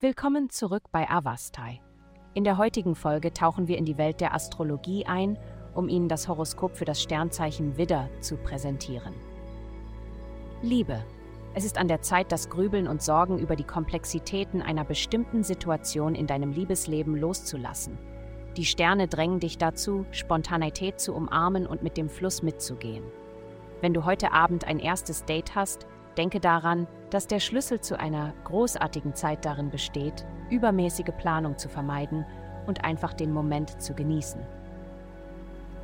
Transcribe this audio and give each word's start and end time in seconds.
Willkommen 0.00 0.50
zurück 0.50 0.82
bei 0.90 1.08
Avastai. 1.08 1.80
In 2.34 2.42
der 2.42 2.58
heutigen 2.58 2.96
Folge 2.96 3.32
tauchen 3.32 3.68
wir 3.68 3.78
in 3.78 3.84
die 3.84 3.98
Welt 3.98 4.20
der 4.20 4.34
Astrologie 4.34 5.06
ein, 5.06 5.38
um 5.74 5.88
Ihnen 5.88 6.08
das 6.08 6.26
Horoskop 6.26 6.76
für 6.76 6.84
das 6.84 7.00
Sternzeichen 7.00 7.76
Widder 7.76 8.08
zu 8.20 8.36
präsentieren. 8.36 9.14
Liebe. 10.60 11.04
Es 11.54 11.64
ist 11.64 11.78
an 11.78 11.86
der 11.86 12.02
Zeit, 12.02 12.32
das 12.32 12.50
Grübeln 12.50 12.88
und 12.88 13.00
Sorgen 13.00 13.38
über 13.38 13.54
die 13.54 13.62
Komplexitäten 13.62 14.60
einer 14.60 14.84
bestimmten 14.84 15.44
Situation 15.44 16.14
in 16.14 16.26
deinem 16.26 16.50
Liebesleben 16.50 17.16
loszulassen. 17.16 17.96
Die 18.56 18.64
Sterne 18.64 19.06
drängen 19.06 19.38
dich 19.38 19.56
dazu, 19.56 20.04
Spontanität 20.10 20.98
zu 20.98 21.14
umarmen 21.14 21.66
und 21.66 21.82
mit 21.82 21.96
dem 21.96 22.08
Fluss 22.08 22.42
mitzugehen. 22.42 23.04
Wenn 23.80 23.94
du 23.94 24.04
heute 24.04 24.32
Abend 24.32 24.64
ein 24.66 24.78
erstes 24.78 25.24
Date 25.24 25.54
hast, 25.54 25.86
denke 26.16 26.40
daran, 26.40 26.86
dass 27.10 27.26
der 27.26 27.40
Schlüssel 27.40 27.80
zu 27.80 27.98
einer 27.98 28.32
großartigen 28.44 29.14
Zeit 29.14 29.44
darin 29.44 29.70
besteht, 29.70 30.24
übermäßige 30.50 31.12
Planung 31.18 31.58
zu 31.58 31.68
vermeiden 31.68 32.24
und 32.66 32.84
einfach 32.84 33.12
den 33.12 33.32
Moment 33.32 33.80
zu 33.82 33.94
genießen. 33.94 34.40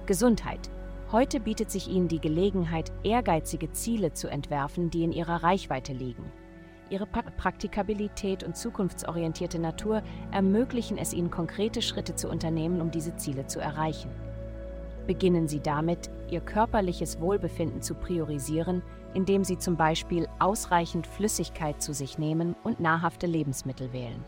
Gesundheit. 0.07 0.71
Heute 1.11 1.41
bietet 1.41 1.71
sich 1.71 1.89
Ihnen 1.89 2.09
die 2.09 2.21
Gelegenheit, 2.21 2.93
ehrgeizige 3.03 3.73
Ziele 3.73 4.13
zu 4.13 4.29
entwerfen, 4.29 4.91
die 4.91 5.05
in 5.05 5.13
Ihrer 5.13 5.43
Reichweite 5.43 5.93
liegen. 5.93 6.31
Ihre 6.91 7.07
Praktikabilität 7.07 8.45
und 8.45 8.57
zukunftsorientierte 8.57 9.59
Natur 9.59 10.03
ermöglichen 10.33 10.97
es 10.97 11.13
Ihnen, 11.13 11.31
konkrete 11.31 11.83
Schritte 11.83 12.15
zu 12.15 12.29
unternehmen, 12.29 12.81
um 12.81 12.91
diese 12.91 13.17
Ziele 13.17 13.47
zu 13.47 13.61
erreichen. 13.61 14.11
Beginnen 15.09 15.49
Sie 15.49 15.61
damit, 15.61 16.11
Ihr 16.31 16.43
körperliches 16.43 17.19
Wohlbefinden 17.19 17.81
zu 17.81 17.95
priorisieren, 17.95 18.83
indem 19.15 19.43
Sie 19.43 19.57
zum 19.57 19.75
Beispiel 19.75 20.29
ausreichend 20.39 21.07
Flüssigkeit 21.07 21.83
zu 21.83 21.95
sich 21.95 22.19
nehmen 22.19 22.55
und 22.63 22.79
nahrhafte 22.79 23.27
Lebensmittel 23.27 23.91
wählen. 23.95 24.23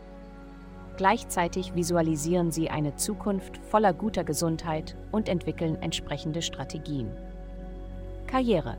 Gleichzeitig 0.97 1.75
visualisieren 1.75 2.49
Sie 2.49 2.71
eine 2.71 2.95
Zukunft 2.95 3.57
voller 3.57 3.93
guter 3.93 4.23
Gesundheit 4.23 4.97
und 5.11 5.29
entwickeln 5.29 5.79
entsprechende 5.83 6.41
Strategien. 6.41 7.11
Karriere. 8.25 8.75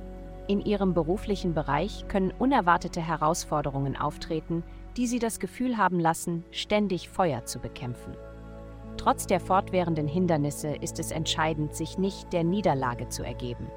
In 0.48 0.61
Ihrem 0.61 0.95
beruflichen 0.95 1.55
Bereich 1.55 2.09
können 2.09 2.33
unerwartete 2.37 3.01
Herausforderungen 3.01 3.97
auftreten, 3.97 4.65
die 4.97 5.07
Sie 5.07 5.21
das 5.21 5.39
Gefühl 5.39 5.77
haben 5.77 6.01
lassen, 6.01 6.45
ständig 6.51 7.09
Feuer 7.09 7.45
zu 7.45 7.61
bekämpfen. 7.61 8.17
Trotz 9.03 9.27
der 9.27 9.41
fortwährenden 9.41 10.06
Hindernisse 10.06 10.77
ist 10.77 11.00
es 11.00 11.11
entscheidend, 11.11 11.75
sich 11.75 11.98
nicht 11.98 12.33
der 12.33 12.45
Niederlage 12.45 13.08
zu 13.08 13.25
ergeben. 13.25 13.69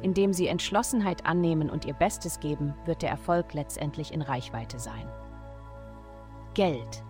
Indem 0.00 0.32
Sie 0.32 0.46
Entschlossenheit 0.46 1.26
annehmen 1.26 1.68
und 1.68 1.84
Ihr 1.84 1.92
Bestes 1.92 2.40
geben, 2.40 2.72
wird 2.86 3.02
der 3.02 3.10
Erfolg 3.10 3.52
letztendlich 3.52 4.10
in 4.10 4.22
Reichweite 4.22 4.78
sein. 4.78 5.06
Geld. 6.54 7.02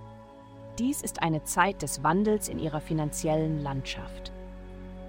Dies 0.80 1.00
ist 1.00 1.22
eine 1.22 1.44
Zeit 1.44 1.82
des 1.82 2.02
Wandels 2.02 2.48
in 2.48 2.58
Ihrer 2.58 2.80
finanziellen 2.80 3.62
Landschaft. 3.62 4.32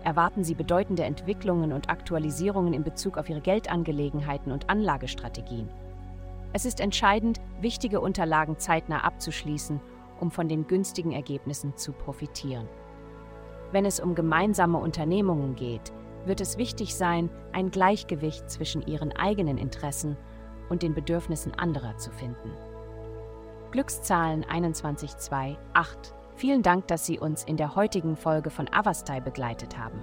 Erwarten 0.03 0.43
Sie 0.43 0.53
bedeutende 0.53 1.03
Entwicklungen 1.03 1.73
und 1.73 1.89
Aktualisierungen 1.89 2.75
in 2.75 2.83
Bezug 2.83 3.17
auf 3.17 3.27
Ihre 3.27 3.41
Geldangelegenheiten 3.41 4.51
und 4.51 4.69
Anlagestrategien. 4.69 5.67
Es 6.53 6.66
ist 6.66 6.79
entscheidend, 6.79 7.41
wichtige 7.59 8.01
Unterlagen 8.01 8.59
zeitnah 8.59 9.03
abzuschließen 9.03 9.81
um 10.26 10.31
von 10.31 10.50
den 10.50 10.66
günstigen 10.66 11.12
Ergebnissen 11.12 11.78
zu 11.78 11.94
profitieren. 11.94 12.68
Wenn 13.72 13.86
es 13.86 14.00
um 14.00 14.16
gemeinsame 14.16 14.80
Unternehmungen 14.80 15.56
geht, 15.56 15.94
wird 16.26 16.42
es 16.42 16.58
wichtig 16.58 16.95
sein, 16.95 17.30
ein 17.52 17.70
Gleichgewicht 17.70 18.50
zwischen 18.50 18.81
ihren 18.88 19.12
eigenen 19.12 19.59
Interessen 19.59 20.18
und 20.70 20.81
den 20.81 20.96
Bedürfnissen 20.96 21.53
anderer 21.53 21.98
zu 21.98 22.09
finden. 22.09 22.52
Glückszahlen 23.70 24.44
21228. 24.46 26.12
Vielen 26.35 26.64
Dank, 26.64 26.88
dass 26.88 27.06
Sie 27.06 27.19
uns 27.19 27.44
in 27.44 27.56
der 27.56 27.75
heutigen 27.75 28.16
Folge 28.16 28.50
von 28.50 28.68
Avastai 28.74 29.19
begleitet 29.19 29.78
haben. 29.78 30.00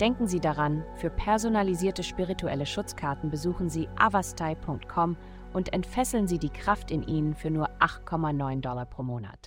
Denken 0.00 0.26
Sie 0.26 0.40
daran, 0.40 0.82
für 0.96 1.10
personalisierte 1.10 2.02
spirituelle 2.02 2.64
Schutzkarten 2.64 3.28
besuchen 3.30 3.68
Sie 3.68 3.86
avastai.com 3.98 5.18
und 5.52 5.72
entfesseln 5.72 6.26
Sie 6.26 6.38
die 6.38 6.50
Kraft 6.50 6.90
in 6.90 7.02
ihnen 7.02 7.34
für 7.34 7.50
nur 7.50 7.68
8,9 7.80 8.60
Dollar 8.60 8.86
pro 8.86 9.02
Monat. 9.02 9.38